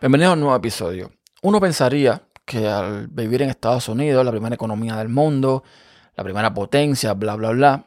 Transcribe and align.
Bienvenido 0.00 0.30
a 0.30 0.34
un 0.34 0.40
nuevo 0.40 0.54
episodio. 0.54 1.10
Uno 1.42 1.60
pensaría 1.60 2.22
que 2.44 2.68
al 2.68 3.08
vivir 3.08 3.42
en 3.42 3.50
Estados 3.50 3.88
Unidos, 3.88 4.24
la 4.24 4.30
primera 4.30 4.54
economía 4.54 4.94
del 4.94 5.08
mundo, 5.08 5.64
la 6.14 6.22
primera 6.22 6.54
potencia, 6.54 7.14
bla, 7.14 7.34
bla, 7.34 7.50
bla, 7.50 7.84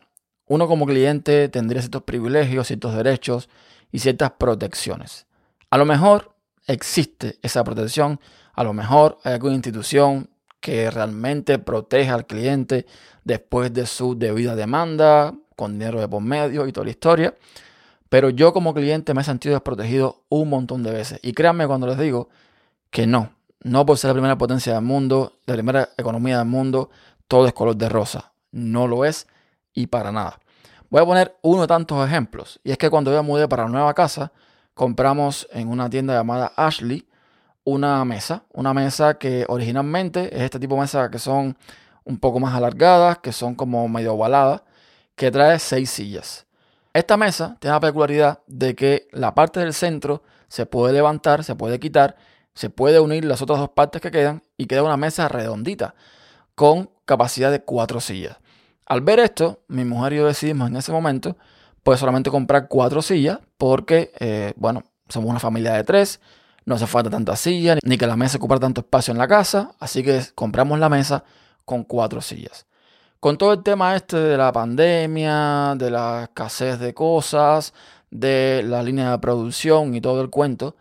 uno 0.48 0.68
como 0.68 0.86
cliente 0.86 1.48
tendría 1.48 1.82
ciertos 1.82 2.04
privilegios, 2.04 2.68
ciertos 2.68 2.94
derechos 2.96 3.48
y 3.94 4.00
ciertas 4.00 4.32
protecciones. 4.32 5.26
A 5.70 5.78
lo 5.78 5.86
mejor 5.86 6.36
existe 6.68 7.40
esa 7.44 7.64
protección, 7.64 8.20
a 8.56 8.66
lo 8.66 8.74
mejor 8.74 9.18
hay 9.24 9.32
alguna 9.36 9.56
institución 9.56 10.30
que 10.60 10.92
realmente 10.92 11.60
protege 11.60 12.10
al 12.10 12.28
cliente 12.28 12.88
después 13.24 13.72
de 13.74 13.86
su 13.86 14.20
debida 14.20 14.58
demanda, 14.58 15.34
con 15.56 15.80
dinero 15.80 16.02
de 16.02 16.10
por 16.10 16.22
medio 16.22 16.68
y 16.68 16.74
toda 16.74 16.84
la 16.84 16.92
historia. 16.92 17.34
Pero 18.12 18.30
yo 18.30 18.52
como 18.52 18.74
cliente 18.74 19.14
me 19.14 19.22
he 19.22 19.24
sentido 19.24 19.56
desprotegido 19.56 20.26
un 20.28 20.50
montón 20.50 20.84
de 20.84 20.92
veces. 20.92 21.18
Y 21.24 21.32
créanme 21.32 21.66
cuando 21.66 21.88
les 21.88 21.98
digo 21.98 22.28
que 22.90 23.08
no. 23.08 23.30
No 23.64 23.86
por 23.86 23.98
ser 23.98 24.10
la 24.10 24.16
primera 24.16 24.38
potencia 24.38 24.74
del 24.74 24.82
mundo, 24.82 25.38
la 25.46 25.54
primera 25.54 25.90
economía 25.96 26.40
del 26.40 26.48
mundo, 26.48 26.90
todo 27.30 27.48
es 27.48 27.54
color 27.54 27.78
de 27.78 27.88
rosa. 27.88 28.34
No 28.52 28.86
lo 28.86 29.06
es 29.06 29.28
y 29.74 29.88
para 29.88 30.12
nada. 30.12 30.42
Voy 30.90 31.02
a 31.02 31.06
poner 31.06 31.38
uno 31.42 31.62
de 31.62 31.68
tantos 31.68 32.06
ejemplos. 32.06 32.60
Y 32.66 32.72
es 32.72 32.78
que 32.78 32.90
cuando 32.90 33.14
yo 33.14 33.24
mudé 33.24 33.48
para 33.48 33.64
la 33.64 33.70
nueva 33.70 33.94
casa, 33.94 34.34
compramos 34.74 35.48
en 35.54 35.70
una 35.70 35.90
tienda 35.90 36.14
llamada 36.14 36.52
Ashley 36.58 37.08
una 37.64 38.04
mesa. 38.04 38.44
Una 38.52 38.74
mesa 38.74 39.14
que 39.20 39.46
originalmente 39.48 40.36
es 40.36 40.42
este 40.42 40.60
tipo 40.60 40.76
de 40.76 40.82
mesa 40.82 41.10
que 41.10 41.18
son 41.18 41.58
un 42.04 42.18
poco 42.18 42.42
más 42.42 42.54
alargadas, 42.56 43.20
que 43.20 43.32
son 43.32 43.56
como 43.56 43.88
medio 43.88 44.16
ovaladas, 44.16 44.64
que 45.16 45.32
trae 45.32 45.60
seis 45.60 45.90
sillas. 45.90 46.46
Esta 46.94 47.16
mesa 47.16 47.56
tiene 47.60 47.74
la 47.74 47.80
peculiaridad 47.80 48.40
de 48.48 48.76
que 48.76 49.08
la 49.12 49.34
parte 49.34 49.62
del 49.62 49.74
centro 49.74 50.24
se 50.50 50.66
puede 50.66 50.94
levantar, 50.94 51.44
se 51.46 51.56
puede 51.56 51.80
quitar, 51.80 52.18
se 52.54 52.70
puede 52.70 53.00
unir 53.00 53.24
las 53.24 53.42
otras 53.42 53.60
dos 53.60 53.70
partes 53.70 54.02
que 54.02 54.12
quedan 54.12 54.44
y 54.58 54.66
queda 54.66 54.84
una 54.84 54.98
mesa 54.98 55.30
redondita 55.30 55.96
con 56.56 56.90
capacidad 57.06 57.50
de 57.50 57.64
cuatro 57.64 58.02
sillas. 58.02 58.38
Al 58.86 59.00
ver 59.00 59.20
esto, 59.20 59.62
mi 59.70 59.86
mujer 59.86 60.14
y 60.14 60.16
yo 60.18 60.28
decidimos 60.28 60.70
en 60.70 60.76
ese 60.76 60.92
momento 60.92 61.38
pues 61.84 62.00
solamente 62.00 62.30
comprar 62.30 62.68
cuatro 62.68 63.02
sillas 63.02 63.40
porque, 63.58 64.12
eh, 64.20 64.54
bueno, 64.58 64.84
somos 65.08 65.30
una 65.30 65.40
familia 65.40 65.74
de 65.74 65.86
tres, 65.86 66.20
no 66.66 66.76
hace 66.76 66.88
falta 66.88 67.10
tantas 67.10 67.40
sillas 67.40 67.80
ni 67.84 67.98
que 67.98 68.06
la 68.06 68.18
mesa 68.18 68.38
ocupe 68.38 68.60
tanto 68.60 68.82
espacio 68.82 69.14
en 69.14 69.18
la 69.18 69.30
casa, 69.30 69.72
así 69.80 70.04
que 70.04 70.22
compramos 70.36 70.78
la 70.78 70.90
mesa 70.90 71.24
con 71.64 71.86
cuatro 71.86 72.22
sillas. 72.22 72.66
Con 73.22 73.38
todo 73.38 73.54
el 73.54 73.62
tema 73.62 73.96
este 73.96 74.18
de 74.18 74.36
la 74.36 74.52
pandemia, 74.52 75.76
de 75.78 75.92
la 75.92 76.24
escasez 76.24 76.80
de 76.80 76.96
cosas, 76.96 77.72
de 78.10 78.64
la 78.66 78.82
línea 78.82 79.12
de 79.12 79.20
producción 79.20 79.94
y 79.94 80.02
todo 80.02 80.22
el 80.22 80.32
cuento, 80.32 80.76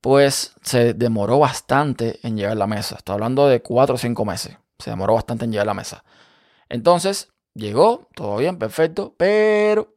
pues 0.00 0.54
se 0.62 0.94
demoró 0.94 1.40
bastante 1.40 2.20
en 2.22 2.36
llegar 2.36 2.52
a 2.52 2.54
la 2.54 2.68
mesa. 2.68 2.94
Estoy 2.94 3.14
hablando 3.14 3.48
de 3.48 3.60
cuatro 3.60 3.96
o 3.96 3.98
cinco 3.98 4.24
meses. 4.24 4.56
Se 4.78 4.90
demoró 4.90 5.14
bastante 5.14 5.46
en 5.46 5.50
llegar 5.50 5.64
a 5.64 5.72
la 5.72 5.74
mesa. 5.74 6.04
Entonces, 6.68 7.32
llegó, 7.54 8.06
todo 8.14 8.36
bien, 8.36 8.56
perfecto, 8.56 9.16
pero 9.18 9.96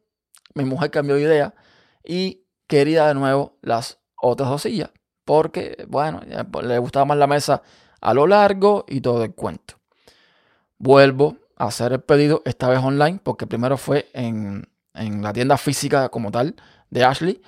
mi 0.56 0.64
mujer 0.64 0.90
cambió 0.90 1.14
de 1.14 1.22
idea 1.22 1.54
y 2.02 2.42
quería 2.66 3.06
de 3.06 3.14
nuevo 3.14 3.56
las 3.62 4.00
otras 4.20 4.50
dos 4.50 4.62
sillas. 4.62 4.90
Porque, 5.24 5.86
bueno, 5.88 6.22
le 6.60 6.78
gustaba 6.80 7.04
más 7.04 7.18
la 7.18 7.28
mesa 7.28 7.62
a 8.00 8.14
lo 8.14 8.26
largo 8.26 8.84
y 8.88 9.00
todo 9.00 9.22
el 9.22 9.32
cuento. 9.32 9.76
Vuelvo 10.76 11.43
hacer 11.68 11.92
el 11.92 12.00
pedido, 12.00 12.42
esta 12.44 12.68
vez 12.68 12.78
online, 12.78 13.20
porque 13.22 13.46
primero 13.46 13.76
fue 13.76 14.08
en, 14.12 14.68
en 14.94 15.22
la 15.22 15.32
tienda 15.32 15.56
física 15.58 16.08
como 16.08 16.30
tal 16.30 16.56
de 16.90 17.04
Ashley. 17.04 17.42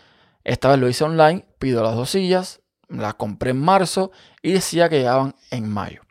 Esta 0.44 0.68
vez 0.70 0.78
lo 0.78 0.88
hice 0.88 1.04
online, 1.04 1.44
pido 1.58 1.82
las 1.82 1.94
dos 1.94 2.10
sillas, 2.10 2.60
las 2.88 3.14
compré 3.14 3.50
en 3.50 3.60
marzo 3.60 4.12
y 4.42 4.52
decía 4.52 4.88
que 4.88 4.98
llegaban 4.98 5.34
en 5.50 5.68
mayo. 5.68 6.02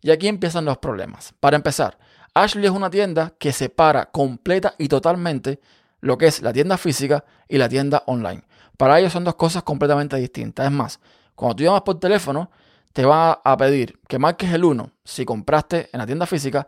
Y 0.00 0.10
aquí 0.10 0.28
empiezan 0.28 0.64
los 0.64 0.78
problemas. 0.78 1.34
Para 1.40 1.56
empezar, 1.56 1.98
Ashley 2.34 2.64
es 2.64 2.70
una 2.70 2.90
tienda 2.90 3.34
que 3.38 3.52
separa 3.52 4.06
completa 4.06 4.74
y 4.78 4.88
totalmente 4.88 5.60
lo 6.00 6.18
que 6.18 6.26
es 6.26 6.42
la 6.42 6.52
tienda 6.52 6.76
física 6.76 7.24
y 7.48 7.58
la 7.58 7.68
tienda 7.68 8.02
online. 8.06 8.42
Para 8.76 8.98
ellos 8.98 9.12
son 9.12 9.24
dos 9.24 9.36
cosas 9.36 9.62
completamente 9.62 10.16
distintas. 10.16 10.66
Es 10.66 10.72
más, 10.72 11.00
cuando 11.34 11.56
tú 11.56 11.64
llamas 11.64 11.82
por 11.82 12.00
teléfono, 12.00 12.50
te 12.92 13.04
va 13.04 13.40
a 13.44 13.56
pedir 13.56 14.00
que 14.08 14.18
marques 14.18 14.52
el 14.52 14.64
1 14.64 14.90
si 15.04 15.24
compraste 15.24 15.88
en 15.92 15.98
la 15.98 16.06
tienda 16.06 16.26
física 16.26 16.66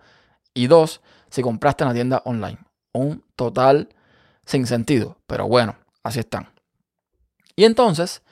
y 0.54 0.68
2 0.68 1.00
si 1.28 1.42
compraste 1.42 1.84
en 1.84 1.88
la 1.88 1.94
tienda 1.94 2.22
online. 2.24 2.58
Un 2.92 3.24
total 3.36 3.88
sin 4.44 4.66
sentido, 4.66 5.18
pero 5.26 5.48
bueno, 5.48 5.76
así 6.02 6.20
están. 6.20 6.48
Y 7.56 7.64
entonces, 7.64 8.22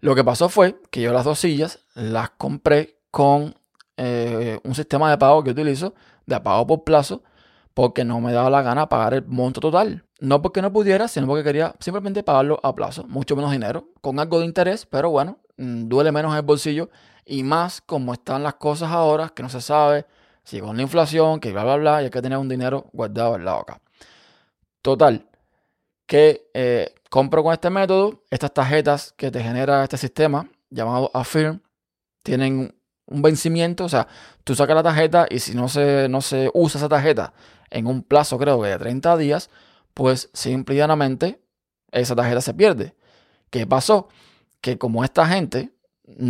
lo 0.00 0.14
que 0.14 0.24
pasó 0.24 0.48
fue 0.48 0.80
que 0.90 1.02
yo 1.02 1.12
las 1.12 1.24
dos 1.24 1.38
sillas 1.38 1.80
las 1.94 2.30
compré 2.30 2.98
con 3.10 3.54
eh, 3.96 4.58
un 4.64 4.74
sistema 4.74 5.10
de 5.10 5.18
pago 5.18 5.42
que 5.42 5.50
utilizo, 5.50 5.94
de 6.26 6.40
pago 6.40 6.66
por 6.66 6.84
plazo, 6.84 7.22
porque 7.74 8.04
no 8.04 8.20
me 8.20 8.32
daba 8.32 8.50
la 8.50 8.62
gana 8.62 8.88
pagar 8.88 9.14
el 9.14 9.26
monto 9.26 9.60
total. 9.60 10.04
No 10.20 10.42
porque 10.42 10.62
no 10.62 10.72
pudiera, 10.72 11.06
sino 11.06 11.26
porque 11.26 11.44
quería 11.44 11.74
simplemente 11.78 12.22
pagarlo 12.22 12.58
a 12.62 12.74
plazo, 12.74 13.04
mucho 13.06 13.36
menos 13.36 13.52
dinero, 13.52 13.88
con 14.00 14.18
algo 14.18 14.40
de 14.40 14.46
interés, 14.46 14.84
pero 14.86 15.10
bueno, 15.10 15.38
mm, 15.58 15.88
duele 15.88 16.12
menos 16.12 16.32
en 16.32 16.38
el 16.38 16.42
bolsillo 16.42 16.90
y 17.24 17.42
más 17.42 17.80
como 17.80 18.12
están 18.12 18.42
las 18.42 18.54
cosas 18.54 18.90
ahora, 18.90 19.28
que 19.28 19.42
no 19.42 19.48
se 19.48 19.60
sabe 19.60 20.06
si 20.48 20.60
con 20.60 20.78
la 20.78 20.82
inflación, 20.82 21.40
que 21.40 21.52
bla, 21.52 21.62
bla, 21.62 21.76
bla, 21.76 22.00
y 22.00 22.06
hay 22.06 22.10
que 22.10 22.22
tener 22.22 22.38
un 22.38 22.48
dinero 22.48 22.86
guardado 22.94 23.34
al 23.34 23.44
lado 23.44 23.58
acá. 23.58 23.82
Total, 24.80 25.28
que 26.06 26.48
eh, 26.54 26.94
compro 27.10 27.42
con 27.42 27.52
este 27.52 27.68
método, 27.68 28.24
estas 28.30 28.54
tarjetas 28.54 29.12
que 29.18 29.30
te 29.30 29.42
genera 29.42 29.84
este 29.84 29.98
sistema 29.98 30.48
llamado 30.70 31.10
Affirm, 31.12 31.60
tienen 32.22 32.74
un 33.04 33.20
vencimiento, 33.20 33.84
o 33.84 33.88
sea, 33.90 34.08
tú 34.42 34.54
sacas 34.54 34.74
la 34.74 34.82
tarjeta 34.82 35.26
y 35.28 35.38
si 35.40 35.54
no 35.54 35.68
se, 35.68 36.08
no 36.08 36.22
se 36.22 36.50
usa 36.54 36.78
esa 36.78 36.88
tarjeta 36.88 37.34
en 37.68 37.86
un 37.86 38.02
plazo 38.02 38.38
creo 38.38 38.62
que 38.62 38.68
de 38.68 38.78
30 38.78 39.18
días, 39.18 39.50
pues 39.92 40.30
simple 40.32 40.76
y 40.76 40.78
llanamente 40.78 41.42
esa 41.92 42.16
tarjeta 42.16 42.40
se 42.40 42.54
pierde. 42.54 42.94
¿Qué 43.50 43.66
pasó? 43.66 44.08
Que 44.62 44.78
como 44.78 45.04
esta 45.04 45.26
gente 45.26 45.72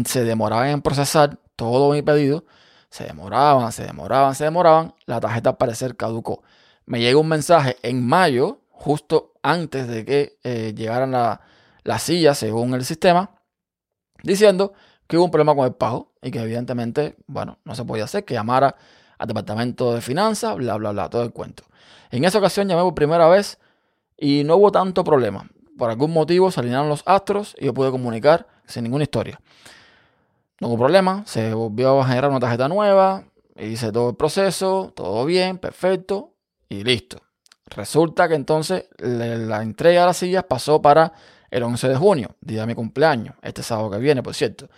se 0.06 0.24
demoraba 0.24 0.68
en 0.72 0.82
procesar 0.82 1.38
todo 1.54 1.92
mi 1.92 2.02
pedido, 2.02 2.46
se 2.90 3.04
demoraban, 3.04 3.72
se 3.72 3.84
demoraban, 3.84 4.34
se 4.34 4.44
demoraban, 4.44 4.94
la 5.06 5.20
tarjeta 5.20 5.50
al 5.50 5.56
parecer 5.56 5.96
caducó. 5.96 6.42
Me 6.86 7.00
llega 7.00 7.18
un 7.18 7.28
mensaje 7.28 7.76
en 7.82 8.06
mayo, 8.06 8.60
justo 8.70 9.34
antes 9.42 9.88
de 9.88 10.04
que 10.04 10.38
eh, 10.44 10.72
llegaran 10.74 11.10
la, 11.10 11.40
la 11.84 11.98
silla 11.98 12.34
según 12.34 12.74
el 12.74 12.84
sistema, 12.84 13.30
diciendo 14.22 14.72
que 15.06 15.16
hubo 15.16 15.24
un 15.24 15.30
problema 15.30 15.54
con 15.54 15.64
el 15.64 15.74
pago 15.74 16.12
y 16.22 16.30
que 16.30 16.40
evidentemente, 16.40 17.16
bueno, 17.26 17.58
no 17.64 17.74
se 17.74 17.84
podía 17.84 18.04
hacer, 18.04 18.24
que 18.24 18.34
llamara 18.34 18.76
al 19.18 19.26
departamento 19.26 19.94
de 19.94 20.00
finanzas, 20.00 20.56
bla, 20.56 20.76
bla, 20.76 20.92
bla, 20.92 21.08
todo 21.08 21.22
el 21.22 21.32
cuento. 21.32 21.64
En 22.10 22.24
esa 22.24 22.38
ocasión 22.38 22.68
llamé 22.68 22.82
por 22.82 22.94
primera 22.94 23.28
vez 23.28 23.58
y 24.16 24.44
no 24.44 24.56
hubo 24.56 24.72
tanto 24.72 25.04
problema. 25.04 25.48
Por 25.76 25.90
algún 25.90 26.12
motivo 26.12 26.50
se 26.50 26.60
alinearon 26.60 26.88
los 26.88 27.02
astros 27.06 27.54
y 27.58 27.66
yo 27.66 27.74
pude 27.74 27.90
comunicar 27.90 28.46
sin 28.66 28.84
ninguna 28.84 29.04
historia. 29.04 29.40
No 30.60 30.68
hubo 30.68 30.78
problema, 30.78 31.22
se 31.26 31.54
volvió 31.54 32.00
a 32.00 32.06
generar 32.06 32.30
una 32.30 32.40
tarjeta 32.40 32.68
nueva, 32.68 33.24
hice 33.56 33.92
todo 33.92 34.10
el 34.10 34.16
proceso, 34.16 34.92
todo 34.94 35.24
bien, 35.24 35.58
perfecto 35.58 36.34
y 36.68 36.82
listo. 36.82 37.20
Resulta 37.66 38.28
que 38.28 38.34
entonces 38.34 38.88
la 38.98 39.62
entrega 39.62 40.00
de 40.00 40.06
las 40.06 40.16
sillas 40.16 40.44
pasó 40.44 40.82
para 40.82 41.12
el 41.50 41.62
11 41.62 41.88
de 41.88 41.96
junio, 41.96 42.36
día 42.40 42.62
de 42.62 42.66
mi 42.66 42.74
cumpleaños, 42.74 43.36
este 43.42 43.62
sábado 43.62 43.90
que 43.90 43.98
viene, 43.98 44.22
por 44.22 44.34
cierto. 44.34 44.68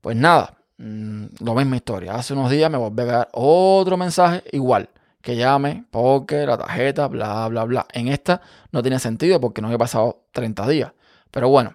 Pues 0.00 0.16
nada, 0.16 0.58
mm, 0.78 1.26
lo 1.40 1.54
misma 1.54 1.76
historia. 1.76 2.14
Hace 2.14 2.34
unos 2.34 2.50
días 2.50 2.70
me 2.70 2.78
volví 2.78 3.02
a 3.02 3.06
dar 3.06 3.28
otro 3.32 3.96
mensaje 3.96 4.44
igual, 4.52 4.90
que 5.20 5.36
llame 5.36 5.84
porque 5.90 6.46
la 6.46 6.58
tarjeta, 6.58 7.08
bla, 7.08 7.48
bla, 7.48 7.64
bla. 7.64 7.86
En 7.92 8.08
esta 8.08 8.42
no 8.70 8.82
tiene 8.82 8.98
sentido 8.98 9.40
porque 9.40 9.60
no 9.60 9.68
había 9.68 9.78
pasado 9.78 10.26
30 10.32 10.68
días. 10.68 10.92
Pero 11.30 11.48
bueno, 11.48 11.74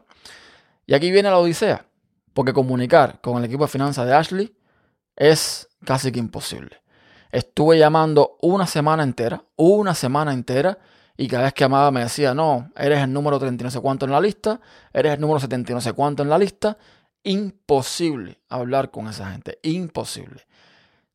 y 0.85 0.93
aquí 0.93 1.11
viene 1.11 1.29
la 1.29 1.39
odisea. 1.39 1.85
Porque 2.33 2.53
comunicar 2.53 3.19
con 3.21 3.37
el 3.37 3.45
equipo 3.45 3.63
de 3.63 3.69
finanzas 3.69 4.05
de 4.05 4.13
Ashley 4.13 4.55
es 5.15 5.69
casi 5.83 6.11
que 6.11 6.19
imposible. 6.19 6.81
Estuve 7.31 7.77
llamando 7.77 8.37
una 8.41 8.65
semana 8.65 9.03
entera, 9.03 9.43
una 9.55 9.93
semana 9.93 10.33
entera, 10.33 10.79
y 11.15 11.27
cada 11.27 11.43
vez 11.43 11.53
que 11.53 11.65
llamaba 11.65 11.91
me 11.91 11.99
decía, 11.99 12.33
no, 12.33 12.71
eres 12.77 12.99
el 13.03 13.11
número 13.11 13.37
30 13.37 13.61
y 13.61 13.65
no 13.65 13.71
sé 13.71 13.81
cuánto 13.81 14.05
en 14.05 14.11
la 14.11 14.21
lista, 14.21 14.61
eres 14.93 15.13
el 15.13 15.19
número 15.19 15.39
70 15.39 15.71
y 15.71 15.75
no 15.75 15.81
sé 15.81 15.91
cuánto 15.91 16.23
en 16.23 16.29
la 16.29 16.37
lista. 16.37 16.77
Imposible 17.23 18.39
hablar 18.47 18.89
con 18.89 19.07
esa 19.07 19.29
gente, 19.29 19.59
imposible. 19.63 20.47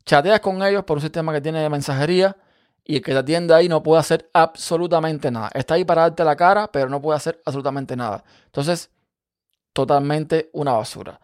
Chateas 0.04 0.40
con 0.40 0.62
ellos 0.62 0.84
por 0.84 0.98
un 0.98 1.00
sistema 1.00 1.32
que 1.32 1.40
tiene 1.40 1.60
de 1.60 1.70
mensajería 1.70 2.36
y 2.84 2.96
el 2.96 3.02
que 3.02 3.12
te 3.12 3.18
atiende 3.18 3.54
ahí 3.54 3.66
no 3.66 3.82
puede 3.82 4.00
hacer 4.00 4.28
absolutamente 4.34 5.30
nada. 5.30 5.50
Está 5.54 5.74
ahí 5.74 5.86
para 5.86 6.02
darte 6.02 6.22
la 6.22 6.36
cara, 6.36 6.70
pero 6.70 6.90
no 6.90 7.00
puede 7.00 7.16
hacer 7.16 7.40
absolutamente 7.46 7.96
nada. 7.96 8.22
Entonces, 8.44 8.90
totalmente 9.74 10.48
una 10.54 10.72
basura. 10.72 11.20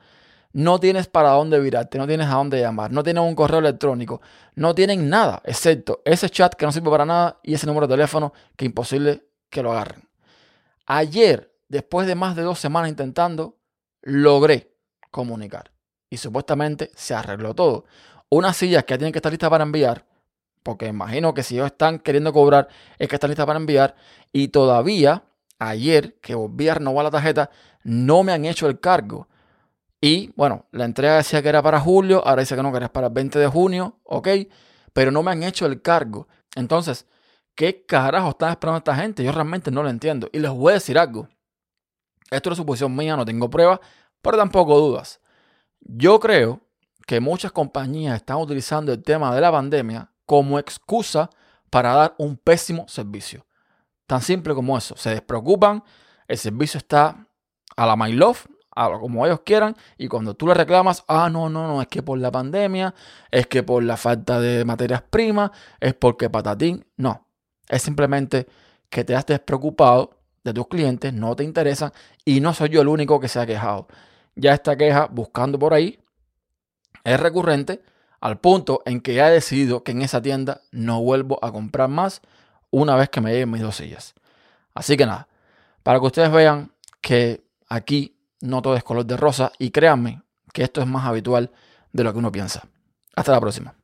No 0.52 0.78
tienes 0.78 1.06
para 1.06 1.30
dónde 1.30 1.60
virarte, 1.60 1.96
no 1.96 2.06
tienes 2.06 2.26
a 2.26 2.34
dónde 2.34 2.60
llamar, 2.60 2.90
no 2.90 3.02
tienes 3.02 3.22
un 3.22 3.36
correo 3.36 3.60
electrónico, 3.60 4.20
no 4.56 4.74
tienen 4.74 5.08
nada, 5.08 5.40
excepto 5.44 6.02
ese 6.04 6.28
chat 6.28 6.54
que 6.54 6.66
no 6.66 6.72
sirve 6.72 6.90
para 6.90 7.06
nada 7.06 7.38
y 7.42 7.54
ese 7.54 7.66
número 7.66 7.86
de 7.86 7.94
teléfono 7.94 8.32
que 8.56 8.64
imposible 8.64 9.24
que 9.48 9.62
lo 9.62 9.72
agarren. 9.72 10.08
Ayer, 10.86 11.54
después 11.68 12.06
de 12.08 12.16
más 12.16 12.34
de 12.34 12.42
dos 12.42 12.58
semanas 12.58 12.90
intentando, 12.90 13.56
logré 14.02 14.74
comunicar. 15.12 15.70
Y 16.10 16.16
supuestamente 16.16 16.90
se 16.96 17.14
arregló 17.14 17.54
todo. 17.54 17.84
Unas 18.28 18.56
sillas 18.56 18.82
que 18.84 18.98
tienen 18.98 19.12
que 19.12 19.18
estar 19.18 19.30
listas 19.30 19.50
para 19.50 19.62
enviar, 19.62 20.04
porque 20.64 20.88
imagino 20.88 21.32
que 21.32 21.44
si 21.44 21.54
ellos 21.54 21.66
están 21.66 22.00
queriendo 22.00 22.32
cobrar, 22.32 22.68
es 22.98 23.08
que 23.08 23.14
están 23.14 23.30
listas 23.30 23.46
para 23.46 23.58
enviar. 23.58 23.94
Y 24.32 24.48
todavía, 24.48 25.22
ayer 25.60 26.18
que 26.20 26.34
volví 26.34 26.68
a 26.68 26.74
renovar 26.74 27.04
la 27.04 27.10
tarjeta, 27.10 27.50
no 27.84 28.24
me 28.24 28.32
han 28.32 28.44
hecho 28.44 28.66
el 28.66 28.80
cargo. 28.80 29.28
Y 30.00 30.32
bueno, 30.34 30.66
la 30.72 30.86
entrega 30.86 31.16
decía 31.16 31.42
que 31.42 31.48
era 31.50 31.62
para 31.62 31.78
julio, 31.78 32.26
ahora 32.26 32.40
dice 32.40 32.56
que 32.56 32.62
no, 32.62 32.72
que 32.72 32.78
era 32.78 32.92
para 32.92 33.08
el 33.08 33.12
20 33.12 33.38
de 33.38 33.46
junio, 33.46 33.98
ok, 34.04 34.28
pero 34.92 35.10
no 35.12 35.22
me 35.22 35.30
han 35.30 35.42
hecho 35.42 35.66
el 35.66 35.82
cargo. 35.82 36.26
Entonces, 36.56 37.06
¿qué 37.54 37.84
carajo 37.84 38.30
están 38.30 38.50
esperando 38.50 38.78
esta 38.78 38.96
gente? 38.96 39.22
Yo 39.22 39.30
realmente 39.30 39.70
no 39.70 39.82
lo 39.82 39.90
entiendo. 39.90 40.28
Y 40.32 40.38
les 40.38 40.50
voy 40.50 40.72
a 40.72 40.74
decir 40.74 40.98
algo. 40.98 41.28
Esto 42.30 42.50
es 42.50 42.56
suposición 42.56 42.96
mía, 42.96 43.16
no 43.16 43.24
tengo 43.24 43.50
pruebas, 43.50 43.80
pero 44.22 44.38
tampoco 44.38 44.78
dudas. 44.78 45.20
Yo 45.80 46.18
creo 46.18 46.60
que 47.06 47.20
muchas 47.20 47.52
compañías 47.52 48.16
están 48.16 48.38
utilizando 48.38 48.92
el 48.92 49.02
tema 49.02 49.34
de 49.34 49.40
la 49.40 49.52
pandemia 49.52 50.10
como 50.24 50.58
excusa 50.58 51.28
para 51.68 51.92
dar 51.94 52.14
un 52.18 52.36
pésimo 52.36 52.86
servicio. 52.88 53.44
Tan 54.10 54.22
simple 54.22 54.56
como 54.56 54.76
eso. 54.76 54.96
Se 54.96 55.10
despreocupan, 55.10 55.84
el 56.26 56.36
servicio 56.36 56.78
está 56.78 57.28
a 57.76 57.86
la 57.86 57.94
my 57.94 58.12
love, 58.12 58.44
a 58.72 58.88
lo 58.88 58.98
como 58.98 59.24
ellos 59.24 59.42
quieran, 59.44 59.76
y 59.96 60.08
cuando 60.08 60.34
tú 60.34 60.48
le 60.48 60.54
reclamas, 60.54 61.04
ah, 61.06 61.30
no, 61.30 61.48
no, 61.48 61.68
no, 61.68 61.80
es 61.80 61.86
que 61.86 62.02
por 62.02 62.18
la 62.18 62.32
pandemia, 62.32 62.92
es 63.30 63.46
que 63.46 63.62
por 63.62 63.84
la 63.84 63.96
falta 63.96 64.40
de 64.40 64.64
materias 64.64 65.04
primas, 65.08 65.52
es 65.78 65.94
porque 65.94 66.28
patatín. 66.28 66.84
No, 66.96 67.28
es 67.68 67.82
simplemente 67.82 68.48
que 68.88 69.04
te 69.04 69.14
has 69.14 69.26
despreocupado 69.26 70.18
de 70.42 70.54
tus 70.54 70.66
clientes, 70.66 71.14
no 71.14 71.36
te 71.36 71.44
interesan, 71.44 71.92
y 72.24 72.40
no 72.40 72.52
soy 72.52 72.70
yo 72.70 72.80
el 72.80 72.88
único 72.88 73.20
que 73.20 73.28
se 73.28 73.38
ha 73.38 73.46
quejado 73.46 73.86
ya 74.34 74.54
esta 74.54 74.76
queja 74.76 75.06
buscando 75.06 75.56
por 75.56 75.72
ahí 75.72 76.00
es 77.04 77.20
recurrente 77.20 77.80
al 78.20 78.40
punto 78.40 78.82
en 78.86 79.02
que 79.02 79.14
ya 79.14 79.28
he 79.28 79.32
decidido 79.32 79.84
que 79.84 79.92
en 79.92 80.02
esa 80.02 80.20
tienda 80.20 80.62
no 80.72 81.00
vuelvo 81.00 81.38
a 81.42 81.52
comprar 81.52 81.88
más 81.88 82.22
una 82.70 82.96
vez 82.96 83.08
que 83.08 83.20
me 83.20 83.32
lleguen 83.32 83.50
mis 83.50 83.62
dos 83.62 83.76
sillas. 83.76 84.14
Así 84.74 84.96
que 84.96 85.06
nada, 85.06 85.28
para 85.82 85.98
que 85.98 86.06
ustedes 86.06 86.30
vean 86.30 86.72
que 87.00 87.44
aquí 87.68 88.16
no 88.40 88.62
todo 88.62 88.76
es 88.76 88.84
color 88.84 89.06
de 89.06 89.16
rosa 89.16 89.52
y 89.58 89.70
créanme 89.70 90.22
que 90.52 90.62
esto 90.62 90.80
es 90.80 90.86
más 90.86 91.06
habitual 91.06 91.50
de 91.92 92.04
lo 92.04 92.12
que 92.12 92.18
uno 92.18 92.32
piensa. 92.32 92.62
Hasta 93.14 93.32
la 93.32 93.40
próxima. 93.40 93.74